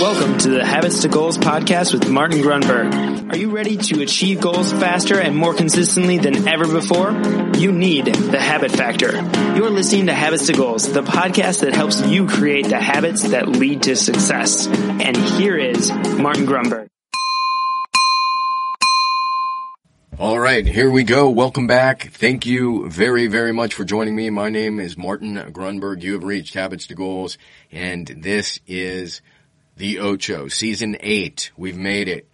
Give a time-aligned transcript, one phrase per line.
[0.00, 3.30] Welcome to the Habits to Goals podcast with Martin Grunberg.
[3.30, 7.10] Are you ready to achieve goals faster and more consistently than ever before?
[7.58, 9.12] You need the habit factor.
[9.54, 13.46] You're listening to Habits to Goals, the podcast that helps you create the habits that
[13.46, 14.66] lead to success.
[14.68, 16.86] And here is Martin Grunberg.
[20.18, 21.28] All right, here we go.
[21.28, 22.10] Welcome back.
[22.12, 24.30] Thank you very, very much for joining me.
[24.30, 26.02] My name is Martin Grunberg.
[26.02, 27.36] You have reached Habits to Goals,
[27.70, 29.20] and this is
[29.76, 31.50] the Ocho, season eight.
[31.56, 32.28] We've made it.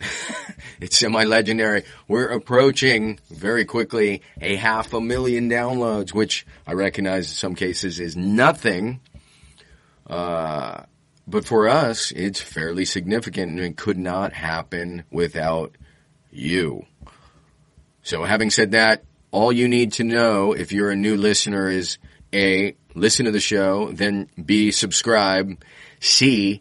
[0.80, 1.84] it's semi-legendary.
[2.08, 8.00] We're approaching very quickly a half a million downloads, which I recognize in some cases
[8.00, 9.00] is nothing.
[10.06, 10.82] Uh,
[11.26, 15.76] but for us, it's fairly significant and it could not happen without
[16.30, 16.86] you.
[18.02, 21.98] So having said that, all you need to know if you're a new listener is
[22.34, 25.62] A, listen to the show, then B, subscribe,
[26.00, 26.60] C,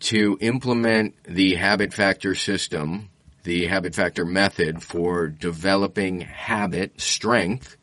[0.00, 3.08] to implement the habit factor system,
[3.44, 7.76] the habit factor method for developing habit strength,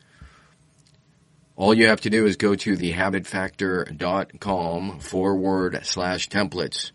[1.60, 6.92] all you have to do is go to thehabitfactor.com forward slash templates.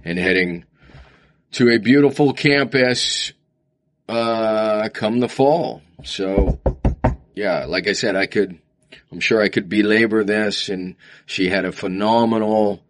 [0.05, 0.65] and heading
[1.53, 3.33] to a beautiful campus
[4.09, 5.83] uh, come the fall.
[6.05, 6.61] So,
[7.35, 8.59] yeah, like I said, I could,
[9.11, 10.69] I'm sure I could belabor this.
[10.69, 10.97] And
[11.27, 12.83] she had a phenomenal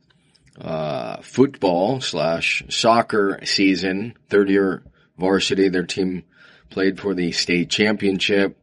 [0.60, 4.82] uh, football slash soccer season, third year
[5.18, 5.68] varsity.
[5.68, 6.24] Their team
[6.70, 8.58] played for the state championship.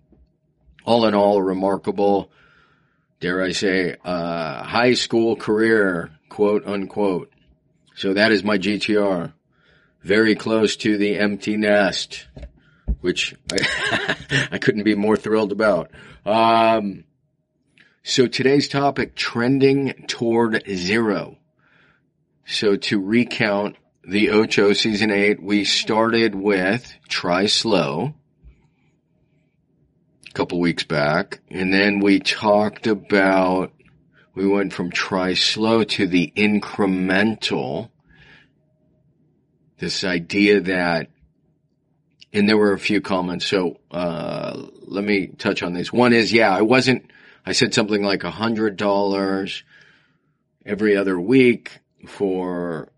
[0.86, 2.32] All in all, a remarkable,
[3.20, 7.32] dare I say, uh, high school career, quote unquote.
[7.96, 9.34] So that is my GTR
[10.02, 12.28] very close to the empty nest,
[13.02, 14.16] which I,
[14.52, 15.92] I couldn't be more thrilled about.
[16.26, 17.04] Um,
[18.04, 21.38] so today's topic, trending toward zero.
[22.52, 28.16] So to recount the Ocho season eight, we started with try slow
[30.28, 33.72] a couple weeks back, and then we talked about
[34.34, 37.92] we went from try slow to the incremental
[39.78, 41.12] this idea that,
[42.34, 43.46] and there were a few comments.
[43.46, 45.94] So, uh, let me touch on this.
[45.94, 47.12] One is, yeah, I wasn't,
[47.46, 49.64] I said something like a hundred dollars
[50.66, 52.92] every other week for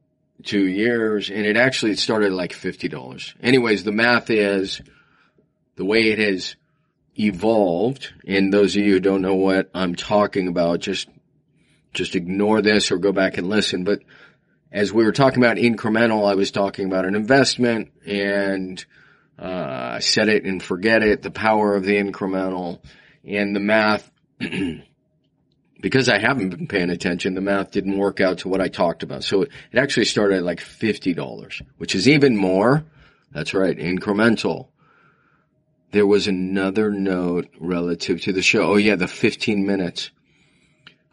[0.43, 3.33] two years and it actually started like $50.
[3.41, 4.81] Anyways, the math is
[5.75, 6.55] the way it has
[7.17, 8.13] evolved.
[8.25, 11.09] And those of you who don't know what I'm talking about, just,
[11.93, 13.83] just ignore this or go back and listen.
[13.83, 14.01] But
[14.71, 18.83] as we were talking about incremental, I was talking about an investment and
[19.37, 22.81] uh, set it and forget it, the power of the incremental
[23.25, 24.09] and the math.
[25.81, 29.03] because I haven't been paying attention, the math didn't work out to what I talked
[29.03, 29.23] about.
[29.23, 32.85] So it actually started at like $50, which is even more.
[33.31, 34.67] That's right, incremental.
[35.91, 38.61] there was another note relative to the show.
[38.73, 40.11] Oh yeah, the 15 minutes.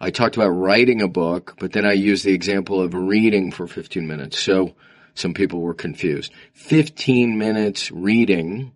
[0.00, 3.66] I talked about writing a book, but then I used the example of reading for
[3.66, 4.38] 15 minutes.
[4.38, 4.74] So
[5.14, 6.32] some people were confused.
[6.52, 8.72] 15 minutes reading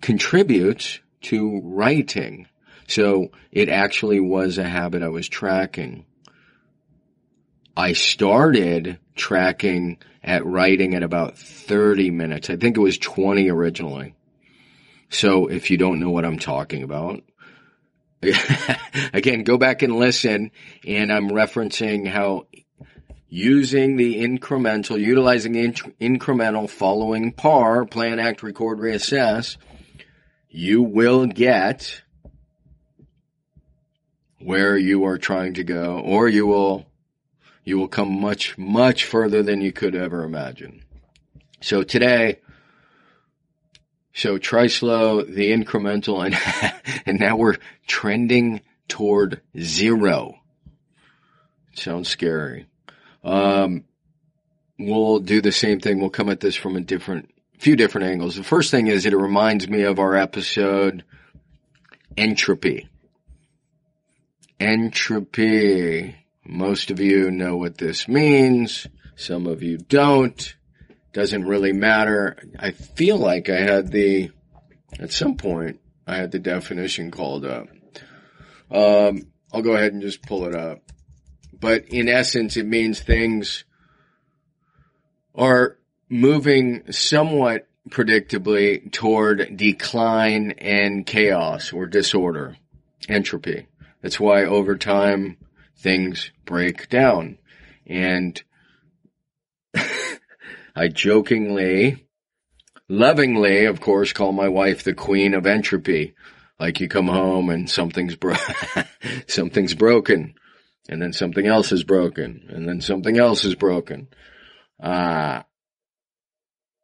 [0.00, 2.46] contributes to writing.
[2.90, 6.06] So it actually was a habit I was tracking.
[7.76, 12.50] I started tracking at writing at about 30 minutes.
[12.50, 14.16] I think it was 20 originally.
[15.08, 17.22] So if you don't know what I'm talking about,
[19.12, 20.50] again, go back and listen.
[20.84, 22.48] And I'm referencing how
[23.28, 29.58] using the incremental, utilizing the incremental following PAR, plan, act, record, reassess,
[30.48, 32.02] you will get
[34.40, 36.86] where you are trying to go, or you will,
[37.64, 40.82] you will come much, much further than you could ever imagine.
[41.60, 42.40] So today,
[44.14, 46.72] so try slow, the incremental, and,
[47.06, 50.40] and now we're trending toward zero.
[51.74, 52.66] sounds scary.
[53.22, 53.84] Um,
[54.78, 56.00] we'll do the same thing.
[56.00, 58.36] We'll come at this from a different, few different angles.
[58.36, 61.04] The first thing is it reminds me of our episode
[62.16, 62.88] entropy.
[64.60, 66.16] Entropy.
[66.44, 68.86] Most of you know what this means.
[69.16, 70.54] Some of you don't
[71.14, 72.36] doesn't really matter.
[72.58, 74.30] I feel like I had the,
[74.98, 77.68] at some point, I had the definition called up.
[78.70, 79.22] Um,
[79.52, 80.82] I'll go ahead and just pull it up.
[81.58, 83.64] But in essence, it means things
[85.34, 85.78] are
[86.10, 92.56] moving somewhat predictably toward decline and chaos or disorder,
[93.08, 93.66] entropy.
[94.02, 95.36] That's why over time
[95.76, 97.38] things break down.
[97.86, 98.42] And
[100.76, 102.06] I jokingly,
[102.88, 106.14] lovingly, of course, call my wife the queen of entropy.
[106.58, 108.36] Like you come home and something's bro-
[109.26, 110.34] something's broken,
[110.88, 114.08] and then something else is broken, and then something else is broken.
[114.78, 115.42] Uh,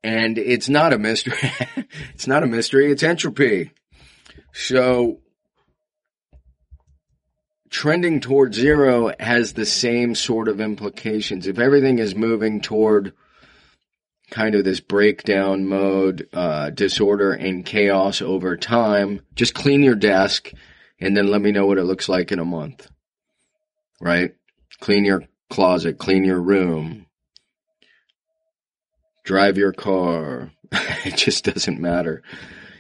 [0.03, 1.37] and it's not a mystery.
[2.15, 2.91] it's not a mystery.
[2.91, 3.73] It's entropy.
[4.53, 5.21] So
[7.77, 11.47] trending toward zero has the same sort of implications.
[11.47, 13.13] If everything is moving toward
[14.31, 20.53] kind of this breakdown mode, uh, disorder and chaos over time, just clean your desk
[21.01, 22.89] and then let me know what it looks like in a month.
[24.01, 24.35] Right?
[24.81, 27.05] Clean your closet, clean your room,
[29.23, 30.51] drive your car.
[30.73, 32.23] it just doesn't matter.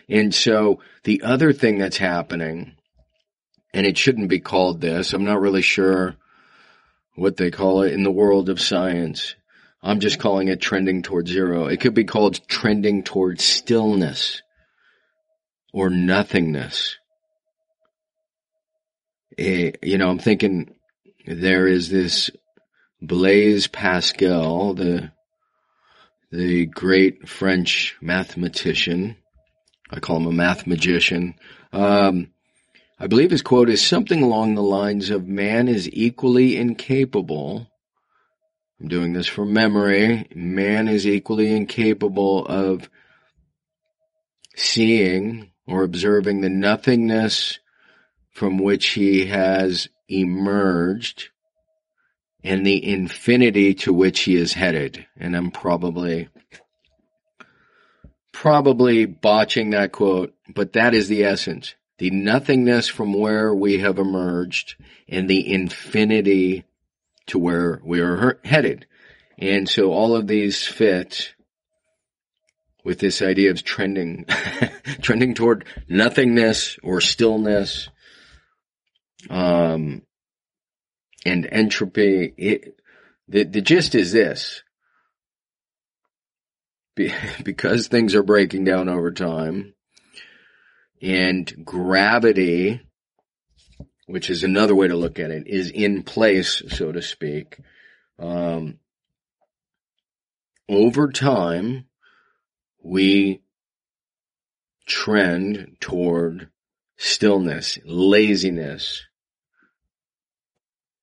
[0.08, 2.76] And so the other thing that's happening,
[3.76, 6.16] and it shouldn't be called this, I'm not really sure
[7.14, 9.34] what they call it in the world of science,
[9.82, 11.66] I'm just calling it trending toward zero.
[11.66, 14.40] It could be called trending toward stillness
[15.74, 16.96] or nothingness.
[19.36, 20.74] Eh, you know, I'm thinking
[21.26, 22.30] there is this
[23.02, 25.12] Blaise Pascal, the
[26.32, 29.18] the great French mathematician.
[29.90, 31.34] I call him a math magician.
[31.74, 32.30] Um,
[32.98, 37.68] I believe his quote is something along the lines of man is equally incapable
[38.80, 40.26] I'm doing this from memory.
[40.34, 42.90] Man is equally incapable of
[44.54, 47.58] seeing or observing the nothingness
[48.30, 51.30] from which he has emerged
[52.44, 55.06] and the infinity to which he is headed.
[55.16, 56.28] And I'm probably,
[58.32, 61.74] probably botching that quote, but that is the essence.
[61.98, 64.76] The nothingness from where we have emerged
[65.08, 66.64] and the infinity
[67.28, 68.86] to where we are headed.
[69.38, 71.34] And so all of these fit
[72.84, 74.26] with this idea of trending,
[75.02, 77.88] trending toward nothingness or stillness,
[79.28, 80.02] um,
[81.24, 82.32] and entropy.
[82.36, 82.80] It,
[83.26, 84.62] the, the gist is this.
[86.94, 87.12] Be,
[87.42, 89.74] because things are breaking down over time
[91.06, 92.80] and gravity
[94.06, 97.58] which is another way to look at it, is in place, so to speak.
[98.18, 98.78] Um,
[100.68, 101.86] over time,
[102.82, 103.42] we
[104.86, 106.48] trend toward
[106.96, 109.04] stillness, laziness,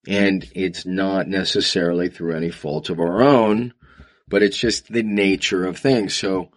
[0.07, 3.74] and it's not necessarily through any fault of our own,
[4.27, 6.13] but it's just the nature of things.
[6.15, 6.50] So,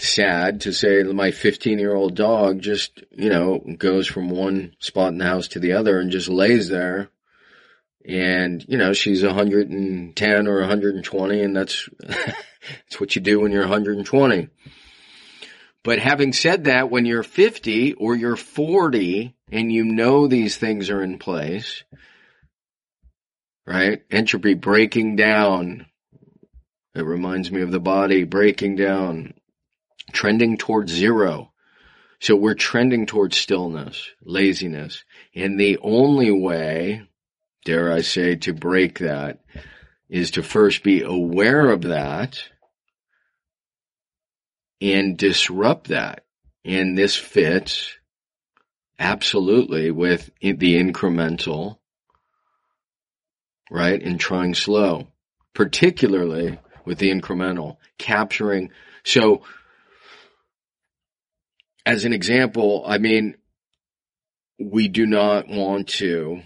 [0.00, 5.12] sad to say my 15 year old dog just, you know, goes from one spot
[5.12, 7.08] in the house to the other and just lays there.
[8.04, 13.62] And, you know, she's 110 or 120 and that's, that's what you do when you're
[13.62, 14.48] 120.
[15.82, 20.90] But having said that, when you're 50 or you're 40 and you know these things
[20.90, 21.84] are in place,
[23.64, 24.02] right?
[24.10, 25.86] Entropy breaking down.
[26.94, 29.34] It reminds me of the body breaking down,
[30.12, 31.52] trending towards zero.
[32.20, 35.04] So we're trending towards stillness, laziness.
[35.34, 37.08] And the only way,
[37.64, 39.40] dare I say, to break that
[40.08, 42.42] is to first be aware of that
[44.80, 46.24] and disrupt that.
[46.64, 47.92] And this fits
[48.98, 51.76] absolutely with the incremental,
[53.70, 54.02] right?
[54.02, 55.08] And trying slow,
[55.52, 58.70] particularly with the incremental, capturing.
[59.04, 59.42] So,
[61.86, 63.36] as an example, I mean,
[64.58, 66.42] we do not want to,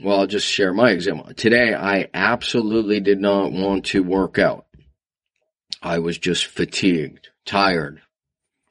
[0.00, 1.34] well, I'll just share my example.
[1.34, 4.66] Today, I absolutely did not want to work out.
[5.82, 8.00] I was just fatigued tired,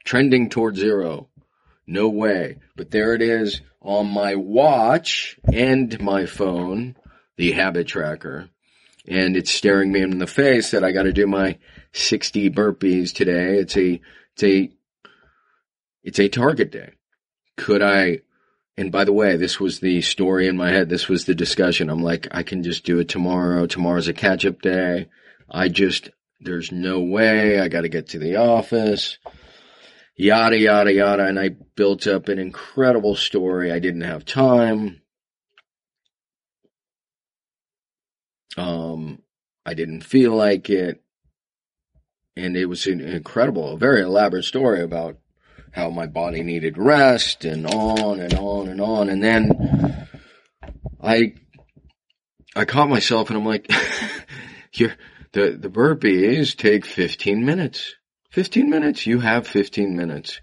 [0.05, 1.27] trending toward zero.
[1.85, 2.59] No way.
[2.77, 6.95] But there it is on my watch and my phone,
[7.35, 8.49] the habit tracker.
[9.05, 11.57] And it's staring me in the face that I got to do my
[11.91, 13.57] 60 burpees today.
[13.57, 13.99] It's a,
[14.33, 14.71] it's a,
[16.03, 16.91] it's a target day.
[17.57, 18.19] Could I,
[18.77, 20.89] and by the way, this was the story in my head.
[20.89, 21.89] This was the discussion.
[21.89, 23.67] I'm like, I can just do it tomorrow.
[23.67, 25.07] Tomorrow's a catch up day.
[25.49, 26.09] I just,
[26.41, 27.59] there's no way.
[27.59, 29.17] I got to get to the office.
[30.15, 31.25] Yada, yada, yada.
[31.25, 33.71] And I built up an incredible story.
[33.71, 35.01] I didn't have time.
[38.57, 39.21] Um,
[39.65, 41.01] I didn't feel like it.
[42.35, 45.17] And it was an incredible, a very elaborate story about
[45.73, 49.09] how my body needed rest and on and on and on.
[49.09, 50.07] And then
[51.01, 51.33] I,
[52.55, 53.69] I caught myself and I'm like,
[54.73, 54.93] you're,
[55.31, 57.95] the, the burpees take 15 minutes.
[58.29, 59.07] 15 minutes.
[59.07, 60.39] You have 15 minutes.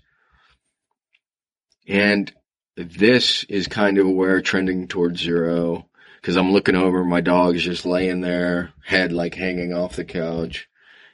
[1.86, 2.32] And
[2.76, 5.88] this is kind of where trending towards zero,
[6.20, 10.68] because I'm looking over, my dog's just laying there, head like hanging off the couch.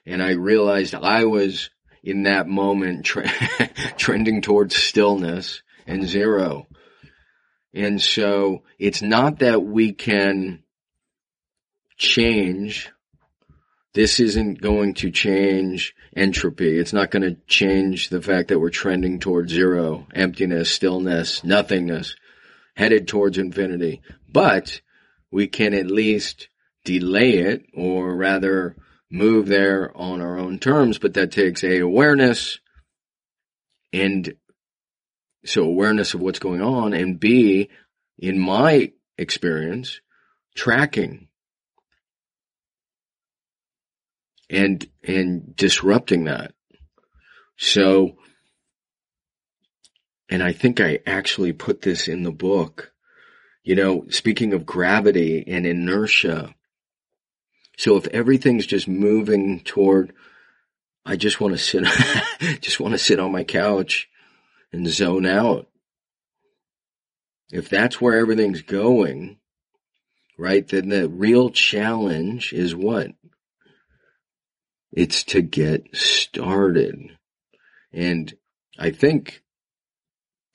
[0.07, 1.69] And I realized I was
[2.07, 3.29] in that moment tre-
[3.99, 6.69] trending towards stillness and zero.
[7.75, 10.63] And so it's not that we can
[11.99, 12.91] change
[13.93, 16.79] this isn't going to change entropy.
[16.79, 22.15] It's not going to change the fact that we're trending towards zero, emptiness, stillness, nothingness,
[22.75, 24.03] headed towards infinity.
[24.31, 24.83] But
[25.31, 26.49] we can at least
[26.85, 28.77] delay it or rather
[29.11, 32.59] move there on our own terms, but that takes a awareness
[33.93, 34.35] and
[35.45, 37.71] so awareness of what's going on and B,
[38.19, 40.01] in my experience,
[40.55, 41.29] tracking
[44.51, 46.53] and and disrupting that.
[47.57, 48.17] So
[50.29, 52.93] and I think I actually put this in the book.
[53.63, 56.55] You know, speaking of gravity and inertia.
[57.77, 60.13] So if everything's just moving toward
[61.09, 61.85] I just want to sit
[62.61, 64.09] just want to sit on my couch
[64.73, 65.69] and zone out.
[67.53, 69.39] If that's where everything's going,
[70.37, 73.13] right, then the real challenge is what?
[74.91, 77.17] It's to get started.
[77.93, 78.35] And
[78.77, 79.43] I think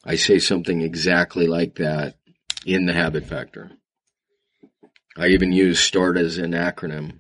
[0.04, 2.16] I say something exactly like that
[2.66, 3.72] in the habit factor.
[5.18, 7.20] I even use START as an acronym.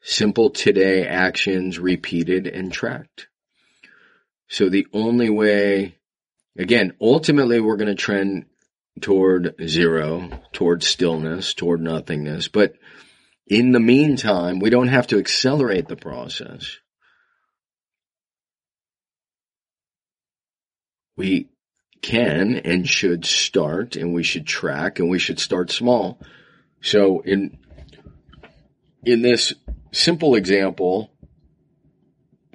[0.00, 3.28] Simple today actions repeated and tracked.
[4.48, 5.96] So the only way,
[6.58, 8.46] again, ultimately we're going to trend
[9.00, 12.74] toward zero, toward stillness, toward nothingness, but
[13.46, 16.78] in the meantime, we don't have to accelerate the process.
[21.16, 21.50] We
[22.00, 26.20] can and should start and we should track and we should start small.
[26.84, 27.56] So in,
[29.06, 29.54] in this
[29.90, 31.10] simple example,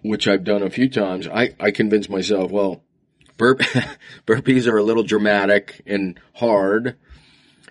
[0.03, 2.83] which I've done a few times, I, I convince myself, well,
[3.37, 3.61] burp,
[4.27, 6.95] burpees are a little dramatic and hard.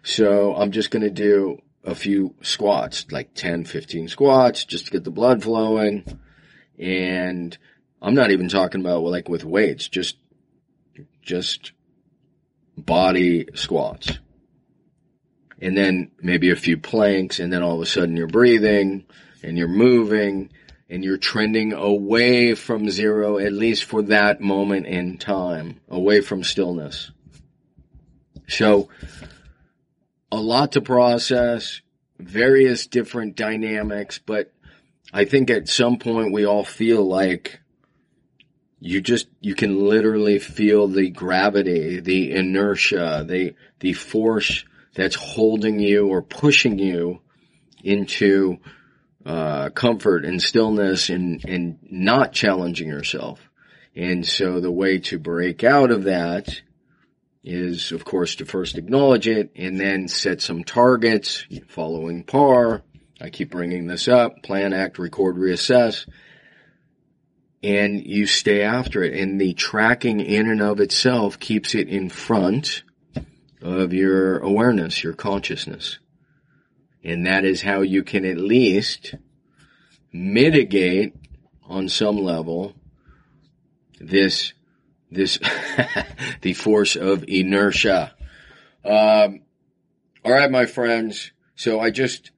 [0.02, 4.90] So I'm just going to do a few squats, like 10, 15 squats just to
[4.90, 6.18] get the blood flowing.
[6.76, 7.56] And
[8.02, 10.16] I'm not even talking about like with weights, just,
[11.22, 11.70] just
[12.76, 14.18] body squats.
[15.60, 19.04] And then maybe a few planks and then all of a sudden you're breathing
[19.42, 20.50] and you're moving
[20.90, 26.42] and you're trending away from zero, at least for that moment in time, away from
[26.42, 27.10] stillness.
[28.48, 28.88] So
[30.32, 31.82] a lot to process,
[32.18, 34.52] various different dynamics, but
[35.12, 37.60] I think at some point we all feel like
[38.80, 44.64] you just, you can literally feel the gravity, the inertia, the, the force
[44.94, 47.20] that's holding you or pushing you
[47.82, 48.58] into,
[49.24, 53.40] uh, comfort and stillness and, and not challenging yourself.
[53.94, 56.62] And so the way to break out of that
[57.44, 62.82] is, of course, to first acknowledge it and then set some targets following PAR.
[63.20, 64.42] I keep bringing this up.
[64.42, 66.06] Plan, act, record, reassess
[67.62, 69.14] and you stay after it.
[69.14, 72.82] And the tracking in and of itself keeps it in front
[73.60, 75.98] of your awareness, your consciousness.
[77.04, 79.14] And that is how you can at least
[80.12, 81.14] mitigate
[81.64, 82.74] on some level
[84.00, 84.52] this,
[85.10, 85.38] this,
[86.42, 88.14] the force of inertia.
[88.84, 89.40] Um,
[90.24, 91.32] all right, my friends.
[91.56, 92.30] So I just,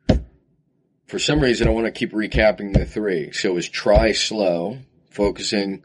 [1.07, 3.33] for some reason, I want to keep recapping the three.
[3.33, 4.79] So it's try slow
[5.11, 5.83] focusing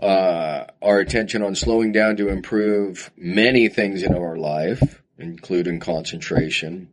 [0.00, 6.88] uh, our attention on slowing down to improve many things in our life, including concentration.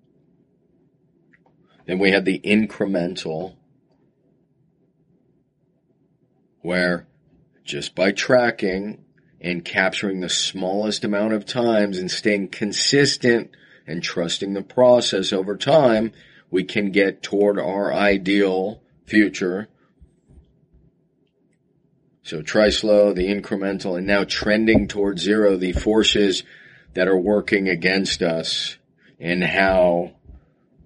[1.86, 3.56] Then we have the incremental,
[6.62, 7.08] where
[7.64, 9.04] just by tracking
[9.40, 13.52] and capturing the smallest amount of times and staying consistent
[13.86, 16.12] and trusting the process over time,
[16.50, 19.68] we can get toward our ideal future
[22.26, 26.42] so try slow, the incremental, and now trending towards zero, the forces
[26.96, 28.78] that are working against us
[29.20, 30.16] and how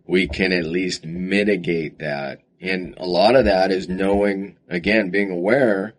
[0.05, 2.41] we can at least mitigate that.
[2.59, 5.93] And a lot of that is knowing, again, being aware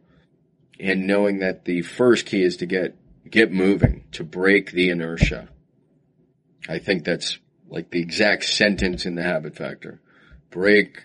[0.79, 2.95] and knowing that the first key is to get,
[3.31, 5.49] get moving, to break the inertia.
[6.69, 10.03] I think that's like the exact sentence in the habit factor.
[10.51, 11.05] Break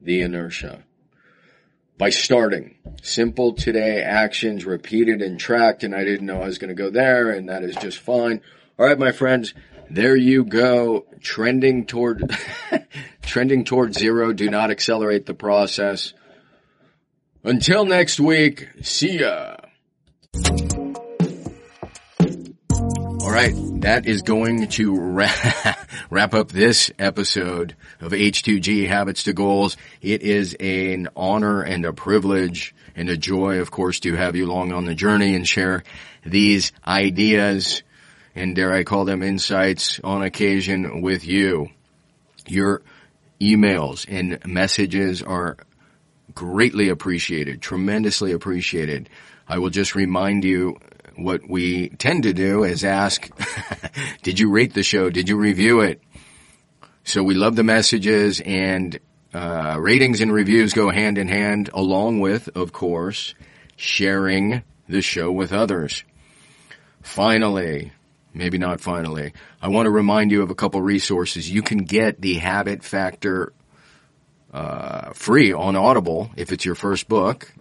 [0.00, 0.82] the inertia
[1.98, 2.76] by starting.
[3.02, 6.90] Simple today actions repeated and tracked and I didn't know I was going to go
[6.90, 8.40] there and that is just fine.
[8.78, 9.52] All right, my friends,
[9.90, 11.06] there you go.
[11.20, 12.38] Trending toward,
[13.22, 14.32] trending toward zero.
[14.32, 16.14] Do not accelerate the process.
[17.42, 19.56] Until next week, see ya.
[23.20, 29.32] All right, that is going to wrap, wrap up this episode of H2G Habits to
[29.32, 29.76] Goals.
[30.02, 34.46] It is an honor and a privilege and a joy, of course, to have you
[34.46, 35.84] along on the journey and share
[36.24, 37.82] these ideas
[38.34, 41.68] and dare I call them insights on occasion with you.
[42.46, 42.82] Your
[43.40, 45.56] emails and messages are
[46.34, 49.08] greatly appreciated, tremendously appreciated.
[49.46, 50.78] I will just remind you
[51.18, 53.28] what we tend to do is ask,
[54.22, 55.10] did you rate the show?
[55.10, 56.00] Did you review it?
[57.04, 58.98] So we love the messages and
[59.34, 63.34] uh, ratings and reviews go hand in hand along with, of course,
[63.76, 66.04] sharing the show with others.
[67.02, 67.92] Finally,
[68.34, 71.50] maybe not finally, I want to remind you of a couple resources.
[71.50, 73.52] You can get the Habit Factor
[74.52, 77.52] uh, free on Audible if it's your first book.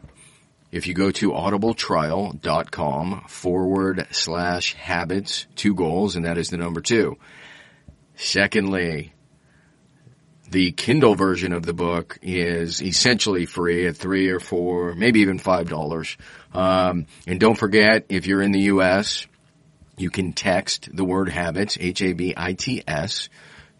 [0.71, 6.81] If you go to audibletrial.com forward slash habits, two goals, and that is the number
[6.81, 7.15] two.
[8.15, 9.13] Secondly,
[10.49, 15.39] the Kindle version of the book is essentially free at three or four, maybe even
[15.39, 16.17] five dollars.
[16.53, 19.25] Um, and don't forget, if you're in the U.S.,
[19.97, 23.29] you can text the word habits, H-A-B-I-T-S,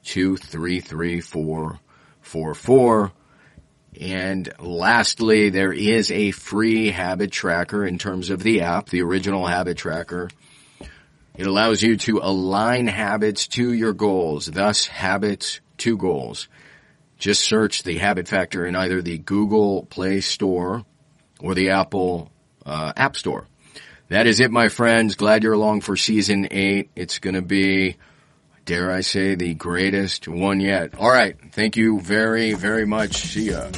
[0.06, 3.12] to 33444
[4.00, 9.46] and lastly, there is a free habit tracker in terms of the app, the original
[9.46, 10.30] habit tracker.
[11.36, 16.48] It allows you to align habits to your goals, thus habits to goals.
[17.20, 20.84] Just search the habit factor in either the Google Play Store
[21.40, 22.32] or the Apple
[22.66, 23.48] uh, App Store.
[24.10, 25.16] That is it, my friends.
[25.16, 26.90] Glad you're along for season eight.
[26.96, 27.98] It's going to be
[28.68, 30.94] dare I say, the greatest one yet.
[31.00, 31.36] All right.
[31.54, 33.16] Thank you very, very much.
[33.16, 33.70] See ya.